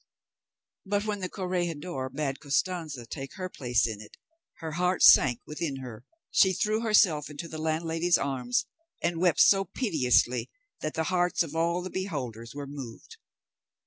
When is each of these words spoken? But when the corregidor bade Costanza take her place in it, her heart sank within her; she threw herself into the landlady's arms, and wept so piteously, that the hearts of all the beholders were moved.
But 0.83 1.05
when 1.05 1.19
the 1.19 1.29
corregidor 1.29 2.09
bade 2.09 2.39
Costanza 2.39 3.05
take 3.05 3.35
her 3.35 3.49
place 3.49 3.85
in 3.85 4.01
it, 4.01 4.17
her 4.57 4.71
heart 4.71 5.03
sank 5.03 5.41
within 5.45 5.75
her; 5.75 6.05
she 6.31 6.53
threw 6.53 6.81
herself 6.81 7.29
into 7.29 7.47
the 7.47 7.59
landlady's 7.61 8.17
arms, 8.17 8.65
and 9.03 9.19
wept 9.21 9.41
so 9.41 9.63
piteously, 9.63 10.49
that 10.79 10.95
the 10.95 11.03
hearts 11.13 11.43
of 11.43 11.53
all 11.55 11.83
the 11.83 11.91
beholders 11.91 12.55
were 12.55 12.65
moved. 12.65 13.17